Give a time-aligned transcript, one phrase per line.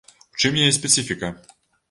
[0.37, 1.31] У чым яе спецыфіка?